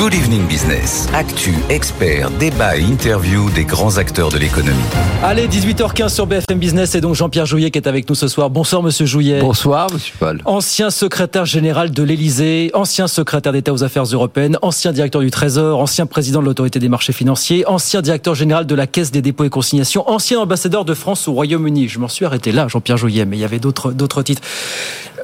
[0.00, 1.06] Good Evening Business.
[1.12, 4.78] Actu, experts, débat et interview des grands acteurs de l'économie.
[5.22, 8.48] Allez, 18h15 sur BFM Business et donc Jean-Pierre Jouyet qui est avec nous ce soir.
[8.48, 9.40] Bonsoir Monsieur Jouyet.
[9.40, 10.40] Bonsoir Monsieur Paul.
[10.46, 15.78] Ancien secrétaire général de l'Élysée, ancien secrétaire d'État aux affaires européennes, ancien directeur du Trésor,
[15.78, 19.44] ancien président de l'autorité des marchés financiers, ancien directeur général de la Caisse des dépôts
[19.44, 21.88] et consignations, ancien ambassadeur de France au Royaume-Uni.
[21.88, 24.40] Je m'en suis arrêté là, Jean-Pierre Jouyet, mais il y avait d'autres d'autres titres.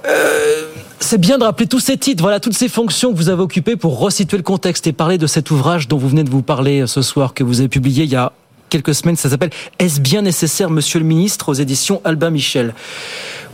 [0.07, 0.66] Euh,
[1.01, 3.77] c'est bien de rappeler tous ces titres, voilà toutes ces fonctions que vous avez occupées
[3.77, 6.87] pour resituer le contexte et parler de cet ouvrage dont vous venez de vous parler
[6.87, 8.33] ce soir, que vous avez publié il y a
[8.71, 9.17] quelques semaines.
[9.17, 12.75] Ça s'appelle Est-ce bien nécessaire, Monsieur le Ministre, aux éditions Albin Michel.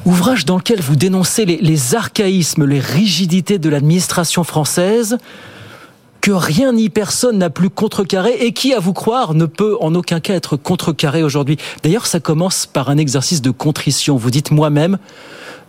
[0.04, 5.18] Ouvrage dans lequel vous dénoncez les, les archaïsmes, les rigidités de l'administration française
[6.20, 9.94] que rien ni personne n'a plus contrecarré et qui, à vous croire, ne peut en
[9.96, 11.58] aucun cas être contrecarré aujourd'hui.
[11.82, 14.16] D'ailleurs, ça commence par un exercice de contrition.
[14.16, 14.98] Vous dites moi-même,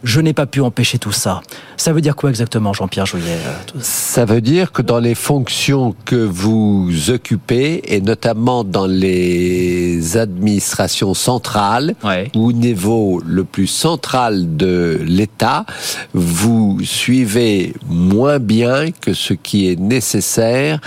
[0.03, 1.41] je n'ai pas pu empêcher tout ça.
[1.77, 4.25] Ça veut dire quoi exactement, Jean-Pierre Jouyet euh, Ça?
[4.25, 11.95] Veut dire que dans les fonctions que vous occupez, et notamment dans les administrations centrales,
[12.03, 12.29] Ouais.
[12.35, 15.65] ou au niveau le plus central de l'État,
[16.13, 20.79] vous suivez moins bien que ce qui est nécessaire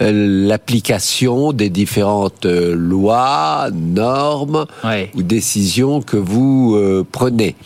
[0.00, 5.10] euh, l'application des différentes euh, lois, normes Ouais.
[5.14, 7.56] ou décisions que vous euh, prenez.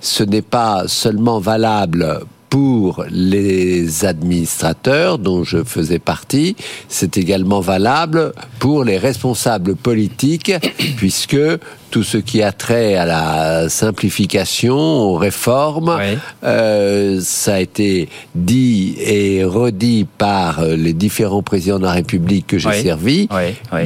[0.00, 2.20] Ce n'est pas seulement valable
[2.50, 6.56] pour les administrateurs dont je faisais partie,
[6.88, 10.52] c'est également valable pour les responsables politiques,
[10.96, 11.38] puisque
[11.90, 15.98] tout ce qui a trait à la simplification, aux réformes,
[16.44, 22.58] euh, ça a été dit et redit par les différents présidents de la République que
[22.58, 22.82] j'ai Ouais.
[22.82, 23.28] servi,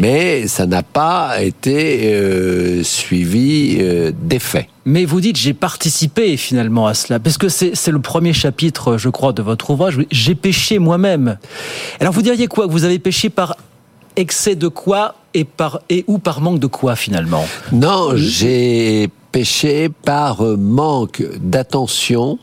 [0.01, 4.69] mais ça n'a pas été euh, suivi euh, d'effet.
[4.85, 9.09] Mais vous dites j'ai participé finalement à cela, parce que c'est le premier chapitre, je
[9.09, 9.99] crois, de votre ouvrage.
[10.11, 11.39] J'ai péché moi-même.
[12.01, 12.67] Alors vous diriez quoi?
[12.67, 13.57] Vous avez péché par
[14.17, 17.45] excès de quoi et par et ou par manque de quoi finalement?
[17.73, 22.39] Non, j'ai péché par manque d'attention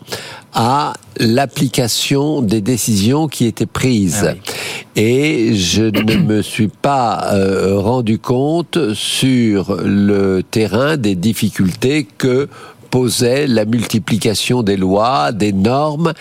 [0.53, 4.27] à l'application des décisions qui étaient prises.
[4.27, 4.53] Ah
[4.97, 12.49] Et je ne me suis pas euh, rendu compte sur le terrain des difficultés que
[12.89, 16.11] posait la multiplication des lois, des normes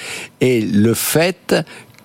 [0.41, 1.57] et le fait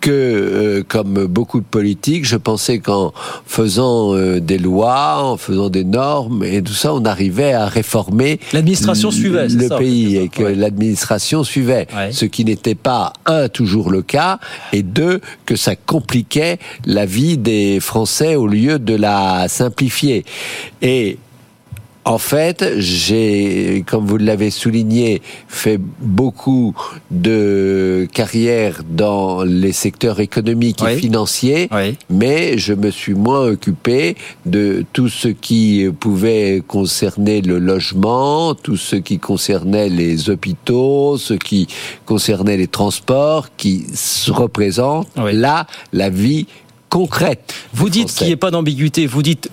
[0.06, 3.12] que, euh, comme beaucoup de politiques, je pensais qu'en
[3.48, 8.40] faisant euh, des lois, en faisant des normes et tout ça, on arrivait à réformer
[8.54, 10.54] L'administration suivait, le ça, pays et que ouais.
[10.56, 12.12] l'administration suivait, Ouais.
[12.12, 14.38] ce qui n'était pas un toujours le cas
[14.74, 20.24] et deux que ça compliquait la vie des Français au lieu de la simplifier.
[20.84, 21.18] Et
[22.08, 26.76] en fait, j'ai, comme vous l'avez souligné, fait beaucoup
[27.10, 31.98] de carrière dans les secteurs économiques et financiers, Oui.
[32.12, 34.16] mais je me suis moins occupé
[34.46, 41.34] de tout ce qui pouvait concerner le logement, tout ce qui concernait les hôpitaux, ce
[41.34, 41.68] qui
[42.06, 43.86] concernait les transports, qui
[44.28, 45.34] représentent Oui.
[45.34, 46.46] là la vie
[46.90, 47.54] concrète.
[47.74, 49.08] Vous dites qu'il n'y ait pas d'ambiguïté.
[49.08, 49.50] Vous dites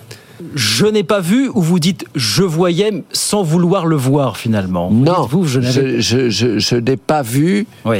[0.55, 4.89] je n'ai pas vu ou vous dites je voyais sans vouloir le voir finalement.
[4.89, 7.65] Vous Non, vous je je, je, je, je n'ai pas vu.
[7.85, 7.99] Oui.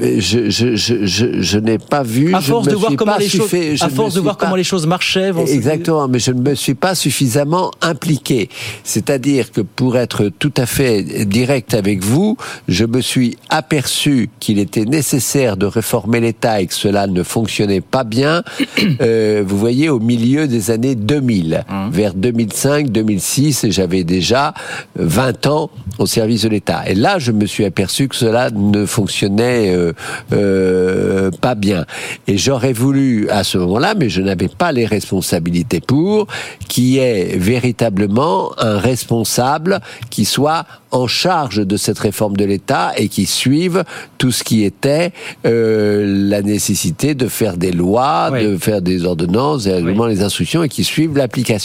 [0.00, 2.34] mais Je, je, je, je, je n'ai pas vu.
[2.34, 4.64] À force de me voir comment les choses, à force de voir pas- comment les
[4.64, 5.32] choses marchaient.
[5.48, 8.48] Exactement, mais je ne me suis pas suffisamment impliqué.
[8.84, 12.36] C'est-à-dire que pour être tout à fait direct avec vous,
[12.68, 17.80] je me suis aperçu qu'il était nécessaire de réformer l'État et que cela ne fonctionnait
[17.80, 18.42] pas bien.
[19.00, 24.54] euh, vous voyez, au milieu des années 2000, vers 2005, 2006, et j'avais déjà
[24.96, 26.82] 20 ans au service de l'État.
[26.86, 29.92] Et là, je me suis aperçu que cela ne fonctionnait euh,
[30.32, 31.84] euh, pas bien.
[32.26, 36.26] Et j'aurais voulu à ce moment-là, mais je n'avais pas les responsabilités pour,
[36.68, 39.80] qui est véritablement un responsable
[40.10, 43.82] qui soit en charge de cette réforme de l'État et qui suive
[44.18, 45.12] tout ce qui était
[45.44, 48.44] euh, la nécessité de faire des lois, Oui.
[48.44, 51.63] de faire des ordonnances, des règlements, des instructions et qui suivent l'application.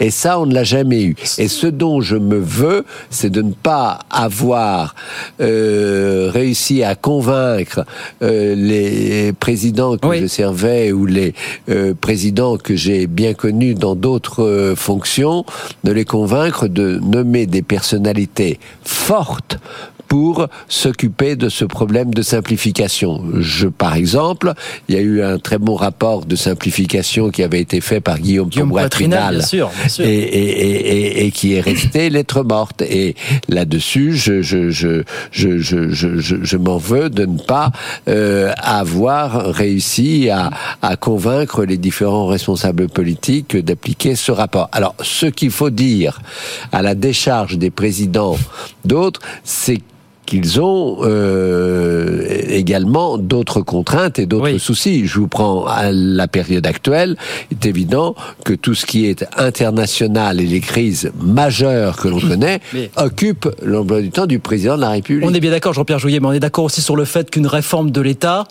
[0.00, 1.16] Et ça, on ne l'a jamais eu.
[1.38, 4.94] Et ce dont je me veux, c'est de ne pas avoir
[5.40, 7.84] euh, réussi à convaincre
[8.22, 10.20] euh, les présidents que Oui.
[10.20, 11.34] je servais ou les
[11.68, 15.44] euh, présidents que j'ai bien connus dans d'autres fonctions,
[15.84, 19.58] de les convaincre de nommer des personnalités fortes
[20.08, 23.22] pour s'occuper de ce problème de simplification.
[23.38, 24.54] Je, par exemple,
[24.88, 28.18] il y a eu un très bon rapport de simplification qui avait été fait par
[28.18, 30.04] Guillaume, Guillaume Poitrinal, bien sûr, bien sûr.
[30.04, 32.82] Et, et, et, et, qui est resté lettre morte.
[32.82, 33.14] Et
[33.48, 37.70] là-dessus, je, je, je, je, je, je, je m'en veux de ne pas
[38.08, 40.50] euh, avoir réussi à,
[40.80, 44.70] à convaincre les différents responsables politiques d'appliquer ce rapport.
[44.72, 46.20] Alors, ce qu'il faut dire
[46.72, 48.36] à la décharge des présidents
[48.84, 49.80] d'autres, c'est
[50.28, 55.06] qu'ils ont euh, également d'autres contraintes et d'autres soucis.
[55.06, 57.16] Je vous prends à la période actuelle.
[57.50, 58.14] Il est évident
[58.44, 62.60] que tout ce qui est international et les crises majeures que l'on connaît
[62.96, 65.26] occupent l'emploi du temps du président de la République.
[65.26, 67.46] On est bien d'accord, Jean-Pierre Jouyet, mais on est d'accord aussi sur le fait qu'une
[67.46, 68.44] réforme de l'État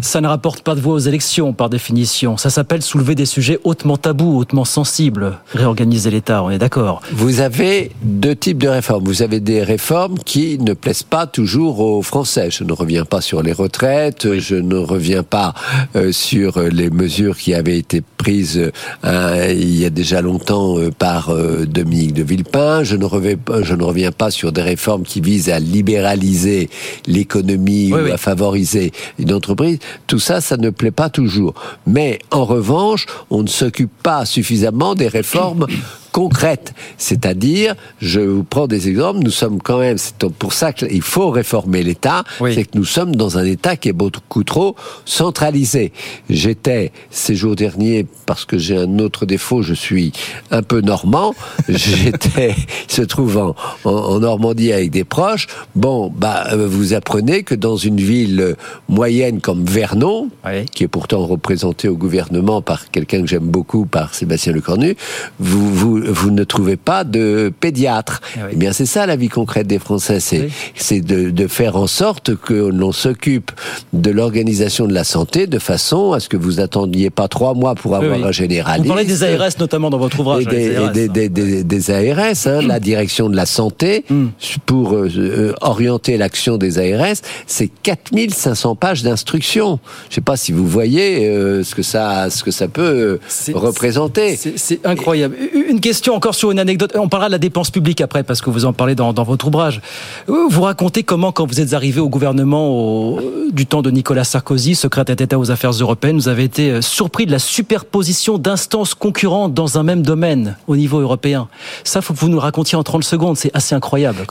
[0.00, 2.36] ça ne rapporte pas de voix aux élections, par définition.
[2.36, 5.38] Ça s'appelle soulever des sujets hautement tabous, hautement sensibles.
[5.52, 7.02] Réorganiser l'État, on est d'accord.
[7.12, 9.04] Vous avez deux types de réformes.
[9.04, 12.50] Vous avez des réformes qui ne plaisent pas toujours aux Français.
[12.50, 15.54] Je ne reviens pas sur les retraites, je ne reviens pas
[15.96, 21.34] euh, sur les mesures qui avaient été euh, il y a déjà longtemps euh, par
[21.66, 22.84] Dominique de Villepin.
[22.84, 26.70] Je ne, reviens pas, je ne reviens pas sur des réformes qui visent à libéraliser
[27.06, 31.54] l'économie ou à favoriser une entreprise tout ça, ça ne plaît pas toujours.
[31.86, 35.66] Mais en revanche, on ne s'occupe pas suffisamment des réformes
[36.12, 36.74] concrète.
[36.98, 41.30] C'est-à-dire, je vous prends des exemples, nous sommes quand même, c'est pour ça qu'il faut
[41.30, 45.92] réformer l'État, c'est que nous sommes dans un État qui est beaucoup trop centralisé.
[46.30, 50.12] J'étais ces jours derniers, parce que j'ai un autre défaut, je suis
[50.50, 51.34] un peu normand,
[51.68, 52.54] j'étais,
[52.88, 53.54] se trouvant
[53.84, 58.56] en, Normandie avec des proches, bon, bah, euh, vous apprenez que dans une ville
[58.88, 60.28] moyenne comme Vernon,
[60.74, 64.96] qui est pourtant représentée au gouvernement par quelqu'un que j'aime beaucoup, par Sébastien Lecornu,
[65.40, 68.20] vous, vous, vous ne trouvez pas de pédiatre.
[68.36, 71.76] Eh, eh bien, c'est ça la vie concrète des Français, c'est c'est de, de, faire
[71.76, 73.52] en sorte que l'on s'occupe
[73.92, 77.74] de l'organisation de la santé de façon à ce que vous attendiez pas trois mois
[77.74, 78.86] pour avoir un généraliste.
[78.86, 80.46] Vous parlez des ARS notamment dans votre ouvrage.
[80.46, 84.28] des, ARS, des, des, des, ARS, hein, la direction de la santé, hmm.
[84.66, 87.16] pour euh, euh, orienter l'action des ARS,
[87.46, 89.78] c'est 4500 pages d'instructions.
[90.08, 93.18] Je sais pas si vous voyez euh, ce que ça ce que ça peut
[93.52, 94.38] représenter.
[94.56, 95.36] C'est incroyable.
[95.68, 96.92] Une question question encore sur une anecdote.
[96.94, 99.82] On parlera de la dépense publique après, parce que vous en parlez dans, votre ouvrage.
[100.26, 103.20] Vous racontez comment, quand vous êtes arrivé au gouvernement au,
[103.52, 107.26] du temps de Nicolas Sarkozy, secrétaire d'État aux affaires européennes, vous avez été euh, surpris
[107.26, 111.48] de la superposition d'instances concurrentes dans un même domaine au niveau européen.
[111.84, 113.36] Ça, faut que vous nous racontiez en 30 secondes.
[113.36, 114.24] C'est assez incroyable.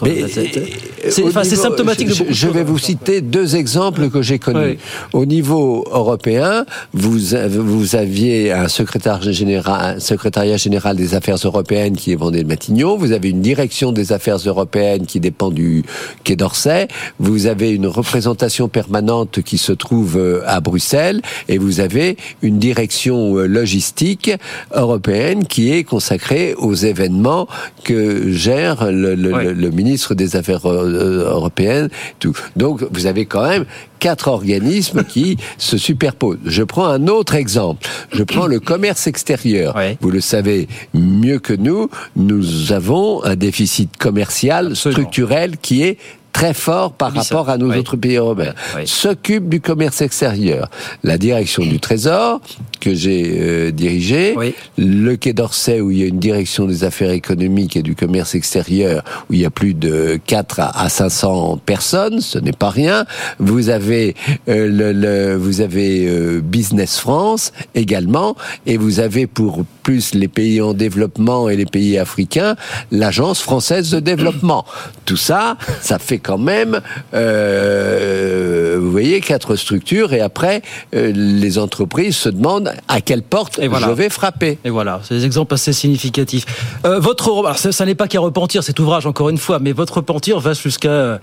[1.11, 4.79] C'est symptomatique de beaucoup Je, vais vous citer deux exemples que j'ai connus.
[5.13, 7.19] Au niveau européen, vous,
[7.49, 12.43] vous aviez un secrétaire général, un secrétariat général des affaires européennes européenne qui est Vendée
[12.43, 15.83] Matignon, vous avez une direction des affaires européennes qui dépend du
[16.23, 16.87] Quai d'Orsay,
[17.19, 22.57] vous avez une représentation permanente qui se trouve euh, à Bruxelles et vous avez une
[22.57, 24.31] direction euh, logistique
[24.73, 27.47] européenne qui est consacrée aux événements
[27.83, 31.89] que gère le, le ministre des Affaires euh, européennes.
[32.19, 32.37] Tout.
[32.55, 33.65] Donc vous avez quand même
[34.01, 36.39] quatre organismes qui se superposent.
[36.43, 37.87] Je prends un autre exemple.
[38.11, 39.79] Je prends le commerce extérieur.
[40.01, 45.97] Vous le savez mieux que nous, nous avons un déficit commercial structurel qui est
[46.31, 48.53] très fort par rapport à nos autres pays européens.
[48.85, 50.69] S'occupe du commerce extérieur.
[51.03, 52.41] La direction du Trésor,
[52.79, 54.35] que j'ai euh, dirigé,
[54.77, 58.35] le Quai d'Orsay, où il y a une direction des affaires économiques et du commerce
[58.35, 63.05] extérieur, où il y a plus de 4 à 500 personnes, ce n'est pas rien.
[63.39, 64.15] Vous avez,
[64.49, 68.35] euh, le, le, vous avez euh, Business France également,
[68.65, 72.55] et vous avez pour plus les pays en développement et les pays africains,
[72.91, 74.65] l'Agence française de développement.
[75.05, 76.81] Tout ça, ça fait quand même,
[77.13, 80.61] euh, vous voyez, quatre structures et après,
[80.95, 84.57] euh, les entreprises se demandent à quelle porte je vais frapper.
[84.63, 86.45] Et voilà, c'est des exemples assez significatifs.
[86.85, 89.95] Euh, votre, alors, ça, n'est pas qu'à repentir cet ouvrage, encore une fois, mais votre
[89.95, 91.19] repentir va jusqu'à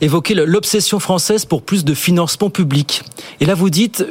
[0.00, 3.02] évoquer l'obsession française pour plus de financement public.
[3.40, 4.04] Et là, vous dites,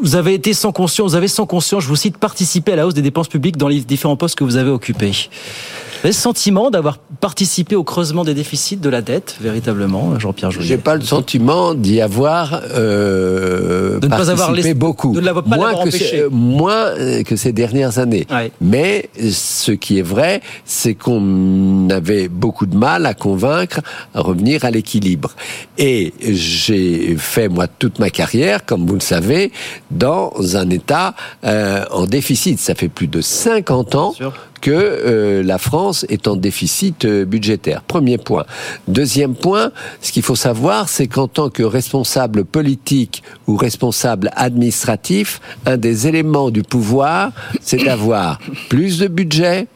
[0.00, 2.86] vous avez été sans conscience, vous avez sans conscience, je vous cite, participer à la
[2.86, 5.10] hausse des dépenses publiques dans les différents postes que vous avez occupés.
[5.10, 10.50] Vous avez le sentiment d'avoir participé au creusement des déficits de la dette, véritablement, Jean-Pierre
[10.50, 15.32] Jouyet J'ai pas le sentiment d'y avoir euh, de ne pas avoir beaucoup, de ne
[15.32, 18.26] pas moins, que moins que ces dernières années.
[18.60, 23.80] Mais ce qui est vrai, c'est qu'on avait beaucoup de mal à convaincre
[24.14, 25.32] à revenir à l'équilibre.
[25.76, 29.52] Et j'ai fait moi toute ma carrière, comme vous le savez,
[29.90, 31.14] dans un État
[31.44, 32.58] euh, en déficit.
[32.58, 34.14] Ça fait plus de 50 ans
[34.60, 37.82] que euh, la France est en déficit euh, budgétaire.
[37.82, 38.44] Premier point.
[38.88, 43.87] Deuxième point, ce qu'il faut savoir, c'est qu'en tant que responsable politique ou responsable
[44.36, 49.66] administratif, un des éléments du pouvoir, c'est d'avoir plus de budget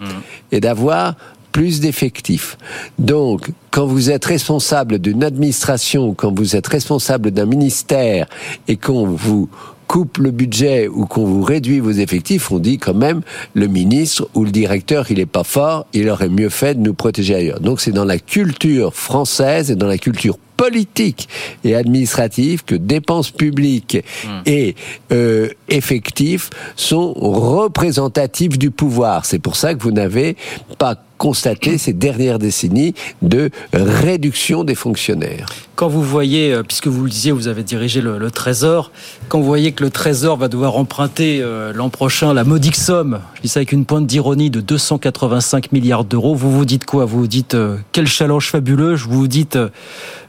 [0.50, 1.14] et d'avoir
[1.52, 2.56] plus d'effectifs.
[2.98, 8.26] Donc, quand vous êtes responsable d'une administration, quand vous êtes responsable d'un ministère
[8.68, 9.48] et qu'on vous
[9.86, 13.20] coupe le budget ou qu'on vous réduit vos effectifs, on dit quand même
[13.52, 16.94] le ministre ou le directeur, il est pas fort, il aurait mieux fait de nous
[16.94, 17.60] protéger ailleurs.
[17.60, 21.28] Donc c'est dans la culture française et dans la culture politique
[21.64, 24.28] et administrative que dépenses publiques hmm.
[24.46, 24.76] et
[25.10, 29.24] euh, effectifs sont représentatifs du pouvoir.
[29.24, 30.36] C'est pour ça que vous n'avez
[30.78, 35.46] pas constaté ces dernières décennies de réduction des fonctionnaires.
[35.76, 38.90] Quand vous voyez, euh, puisque vous le disiez, vous avez dirigé le, Trésor,
[39.28, 43.20] quand vous voyez que le Trésor va devoir emprunter euh, l'an prochain la modique somme,
[43.34, 47.04] je dis ça avec une pointe d'ironie, de 285 milliards d'euros, vous vous dites quoi?
[47.04, 49.58] Vous vous dites euh, quel challenge fabuleux Vous vous dites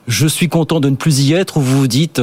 [0.08, 2.22] je suis content de ne plus y être ou vous vous dites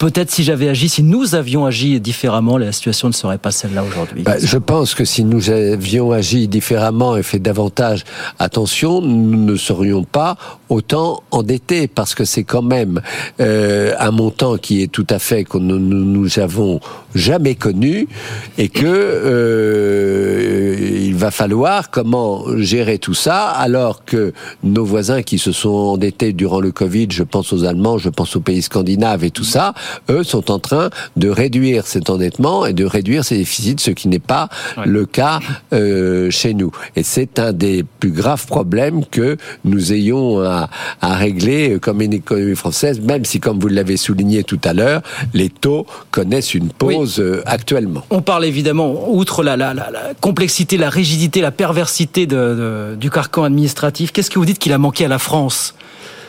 [0.00, 3.84] peut-être si j'avais agi, si nous avions agi différemment, la situation ne serait pas celle-là
[3.84, 4.22] aujourd'hui.
[4.22, 8.04] Bah, je pense que si nous avions agi différemment et fait davantage
[8.38, 10.38] attention, nous ne serions pas
[10.70, 13.02] autant endettés parce que c'est quand même
[13.40, 16.80] euh, un montant qui est tout à fait que nous, nous avons
[17.14, 18.08] jamais connu
[18.56, 25.38] et que euh, il va falloir comment gérer tout ça alors que nos voisins qui
[25.38, 29.24] se sont endettés durant le Covid, je pense aux Allemands, je pense aux pays scandinaves
[29.24, 29.74] et tout ça,
[30.08, 34.08] eux sont en train de réduire cet endettement et de réduire ces déficits, ce qui
[34.08, 34.48] n'est pas
[34.84, 35.40] le cas
[35.72, 36.70] euh, chez nous.
[36.96, 40.68] Et c'est un des plus graves problèmes que nous ayons à,
[41.00, 45.02] à régler comme une économie française, même si, comme vous l'avez souligné tout à l'heure,
[45.34, 48.04] les taux connaissent une pause euh, actuellement.
[48.10, 53.44] On parle évidemment, outre la, la, la, complexité, la rigidité, la perversité de, du carcan
[53.44, 55.74] administratif, qu'est-ce que vous dites qu'il a manqué à la France?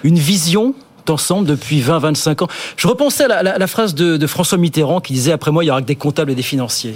[0.03, 0.74] Une vision
[1.10, 2.48] ensemble depuis 20-25 ans.
[2.77, 5.81] Je repensais à la, phrase de, François Mitterrand qui disait après moi il y aura
[5.81, 6.96] que des comptables et des financiers.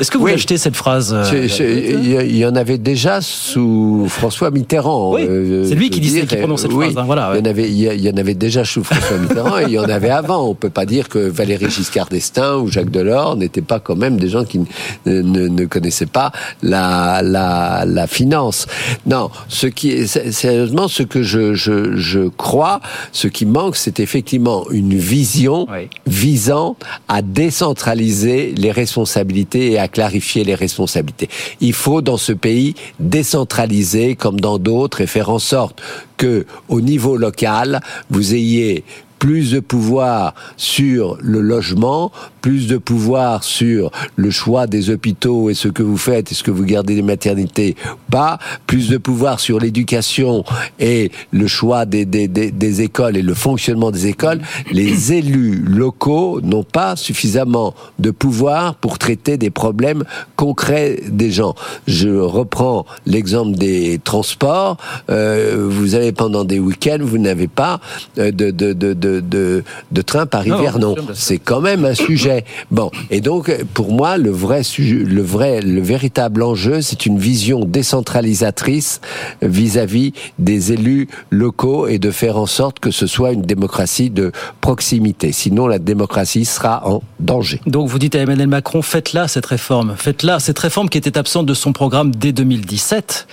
[0.00, 5.14] Est-ce que vous achetez cette phrase euh, Il y en avait déjà sous François Mitterrand.
[5.14, 6.96] Oui, euh, c'est lui qui disait, qui prononçait cette phrase.
[6.96, 9.64] Hein, voilà, il, y en avait, il y en avait déjà sous François Mitterrand et
[9.64, 10.48] il y en avait avant.
[10.48, 14.16] On peut pas dire que Valéry Giscard d'Estaing ou Jacques Delors n'étaient pas quand même
[14.16, 14.60] des gens qui
[15.06, 18.66] ne, ne, connaissaient pas la, la, la, finance.
[19.06, 22.80] Non, ce qui est sérieusement ce que je, je, je crois,
[23.12, 25.66] ce qui manque, c'est effectivement une vision
[26.06, 26.76] visant
[27.08, 31.28] à décentraliser les responsabilités et à clarifier les responsabilités.
[31.60, 35.80] Il faut dans ce pays décentraliser comme dans d'autres et faire en sorte
[36.16, 37.80] que au niveau local,
[38.10, 38.84] vous ayez
[39.22, 42.10] plus de pouvoir sur le logement,
[42.40, 46.50] plus de pouvoir sur le choix des hôpitaux et ce que vous faites, est-ce que
[46.50, 50.42] vous gardez des maternités ou pas, plus de pouvoir sur l'éducation
[50.80, 54.40] et le choix des, des, des, écoles et le fonctionnement des écoles,
[54.72, 60.02] les élus locaux n'ont pas suffisamment de pouvoir pour traiter des problèmes
[60.34, 61.54] concrets des gens.
[61.86, 64.78] Je reprends l'exemple des transports.
[65.10, 67.80] Euh, vous avez pendant des week-ends, vous n'avez pas
[68.18, 70.94] euh, de, de, de, de de, de, train Paris-Vernon.
[71.14, 72.44] C'est quand même un sujet.
[72.70, 77.64] Bon, et donc pour moi, le vrai, le vrai, le véritable enjeu, c'est une vision
[77.64, 79.00] décentralisatrice
[79.40, 84.32] vis-à-vis des élus locaux et de faire en sorte que ce soit une démocratie de
[84.60, 85.32] proximité.
[85.32, 87.60] Sinon, la démocratie sera en danger.
[87.66, 91.46] Donc vous dites à Emmanuel Macron, faites-la cette réforme, faites-la cette réforme qui était absente
[91.46, 93.26] de son programme dès 2017.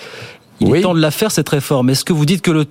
[0.61, 1.89] Il est temps de la faire cette réforme.
[1.89, 2.65] Est-ce que vous dites que le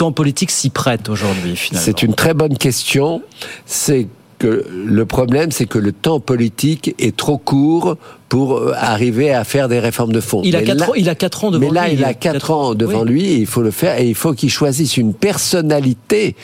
[0.00, 3.22] temps politique s'y prête aujourd'hui finalement C'est une très bonne question.
[3.66, 7.98] C'est que le problème, c'est que le temps politique est trop court
[8.30, 10.40] pour euh, arriver à faire des réformes de fond.
[10.44, 11.68] Il a, quatre, ans, il a quatre ans devant lui.
[11.68, 14.14] Mais là, il a quatre, ans devant lui et il faut le faire et il
[14.14, 16.36] faut qu'il choisisse une personnalité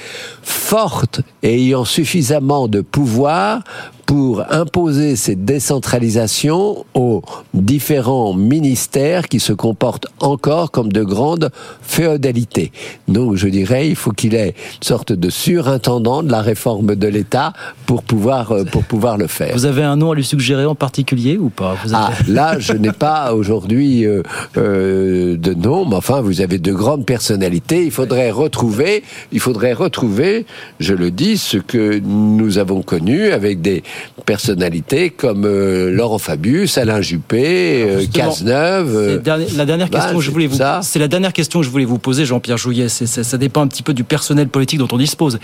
[0.42, 3.62] forte et ayant suffisamment de pouvoir
[4.06, 7.22] pour imposer cette décentralisation aux
[7.54, 11.50] différents ministères qui se comportent encore comme de grandes
[11.82, 12.70] féodalités.
[13.08, 17.08] Donc je dirais, il faut qu'il ait une sorte de surintendant de la réforme de
[17.08, 17.52] l'État
[17.84, 19.54] pour pouvoir, euh, pour pouvoir le faire.
[19.54, 21.75] Vous avez un nom à lui suggérer en particulier ou pas?
[21.92, 24.22] Ah, Là, je n'ai pas aujourd'hui euh,
[24.56, 27.84] euh, de nom, mais enfin, vous avez de grandes personnalités.
[27.84, 29.02] Il faudrait retrouver,
[29.32, 30.46] il faudrait retrouver,
[30.80, 33.82] je le dis, ce que nous avons connu avec des
[34.24, 38.94] personnalités comme euh, Laurent Fabius, Alain Juppé, euh, Cazeneuve.
[38.94, 39.20] Euh,
[39.56, 41.84] la dernière bah, question que je voulais vous, c'est la dernière question que je voulais
[41.84, 42.88] vous poser, Jean-Pierre Jouyet.
[42.88, 45.38] Ça, ça dépend un petit peu du personnel politique dont on dispose.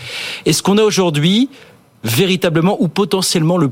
[0.44, 1.48] Est-ce qu'on a aujourd'hui
[2.04, 3.70] véritablement ou potentiellement le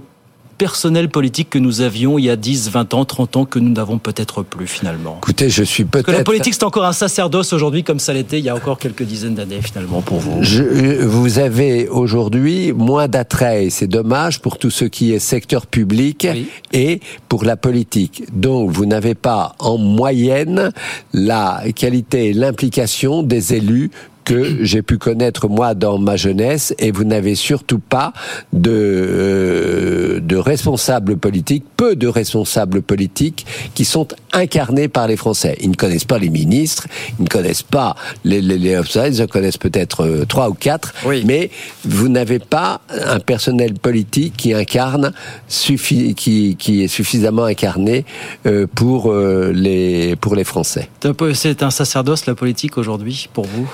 [0.60, 3.72] personnel politique que nous avions il y a 10, 20 ans, 30 ans, que nous
[3.72, 6.04] n'avons peut-être plus finalement Écoutez, je suis peut-être...
[6.04, 8.78] que la politique, c'est encore un sacerdoce aujourd'hui, comme ça l'était il y a encore
[8.78, 10.42] quelques dizaines d'années finalement pour vous.
[10.42, 16.28] Je, vous avez aujourd'hui moins d'attrait, c'est dommage pour tout ce qui est secteur public
[16.30, 16.48] oui.
[16.74, 17.00] et
[17.30, 18.24] pour la politique.
[18.34, 20.72] Donc vous n'avez pas en moyenne
[21.14, 23.90] la qualité et l'implication des élus
[24.30, 28.12] que j'ai pu connaître moi dans ma jeunesse et vous n'avez surtout pas
[28.52, 33.44] de, euh, de responsables politiques, peu de responsables politiques
[33.74, 35.56] qui sont incarnés par les Français.
[35.60, 36.86] Ils ne connaissent pas les ministres,
[37.18, 40.94] ils ne connaissent pas les, les, les ils en connaissent peut-être euh, trois ou quatre,
[41.04, 41.24] oui.
[41.26, 41.50] mais
[41.84, 45.12] vous n'avez pas un personnel politique qui incarne,
[45.48, 48.04] suffi, qui, qui est suffisamment incarné
[48.46, 50.88] euh, pour, euh, les, pour les Français.
[51.34, 53.68] C'est un sacerdoce la politique aujourd'hui pour vous?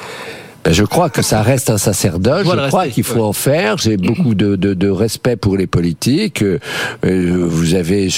[0.71, 2.47] Je crois que ça reste un sacerdoce.
[2.47, 3.23] Je, je crois qu'il faut ouais.
[3.23, 3.79] en faire.
[3.79, 6.43] J'ai beaucoup de, de, de, respect pour les politiques.
[6.43, 8.09] Euh, vous avez,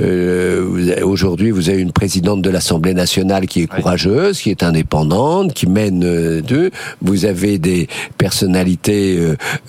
[0.00, 5.52] euh, aujourd'hui, vous avez une présidente de l'Assemblée nationale qui est courageuse, qui est indépendante,
[5.54, 6.70] qui mène euh, deux.
[7.00, 9.18] Vous avez des personnalités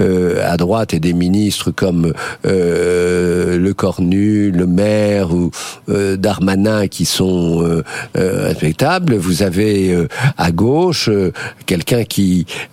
[0.01, 2.13] euh, à droite et des ministres comme
[2.44, 5.51] le Cornu, le maire ou
[5.88, 7.82] Darmanin qui sont
[8.15, 9.15] respectables.
[9.15, 9.96] Vous avez
[10.38, 11.10] à gauche
[11.65, 12.12] quelqu'un qui,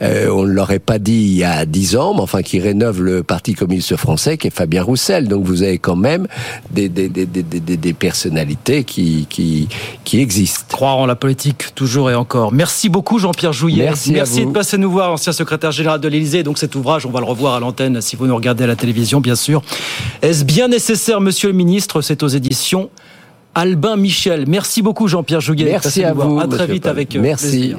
[0.02, 3.02] euh, on ne l'aurait pas dit il y a dix ans, mais enfin qui rénove
[3.02, 5.28] le Parti communiste français, qui est Fabien Roussel.
[5.28, 6.26] Donc vous avez quand même
[6.70, 9.68] des, des, des, des, des personnalités qui, qui,
[10.04, 10.64] qui existent.
[10.68, 12.52] Croire en la politique, toujours et encore.
[12.52, 13.84] Merci beaucoup Jean-Pierre Jouyet.
[13.84, 16.42] Merci, Merci de passer nous voir, ancien secrétaire général de l'Élysée.
[16.42, 18.76] Donc cet ouvrage, on va le revoir à l'antenne si vous nous regardez à la
[18.76, 19.62] télévision, bien sûr.
[20.22, 22.00] Est-ce bien nécessaire, monsieur le ministre?
[22.02, 22.90] C'est aux éditions
[23.54, 24.44] Albin Michel.
[24.46, 25.64] Merci beaucoup Jean-Pierre Jouyet.
[25.64, 26.38] Merci à vous.
[26.38, 27.48] À très vite avec Merci.
[27.48, 27.78] Plaisir.